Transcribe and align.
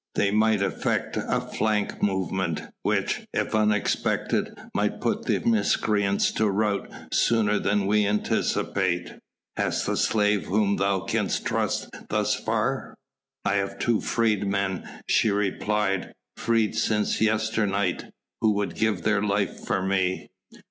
They 0.15 0.31
might 0.31 0.63
effect 0.63 1.15
a 1.15 1.39
flank 1.39 2.01
movement, 2.01 2.63
which, 2.81 3.27
if 3.33 3.53
unexpected, 3.53 4.49
might 4.73 4.99
put 4.99 5.25
the 5.25 5.37
miscreants 5.41 6.31
to 6.31 6.49
rout 6.49 6.89
sooner 7.13 7.59
than 7.59 7.85
we 7.85 8.07
anticipate. 8.07 9.13
Hast 9.57 9.87
a 9.87 9.95
slave 9.95 10.45
whom 10.47 10.77
thou 10.77 11.01
canst 11.01 11.45
trust 11.45 11.87
thus 12.09 12.33
far?" 12.33 12.95
"I 13.45 13.57
have 13.57 13.77
two 13.77 14.01
freedmen," 14.01 14.89
she 15.07 15.29
replied, 15.29 16.15
"free 16.35 16.71
since 16.71 17.21
yesternight, 17.21 18.05
who 18.41 18.53
would 18.53 18.73
give 18.73 19.03
their 19.03 19.21
life 19.21 19.59
for 19.67 19.83
me." 19.83 20.31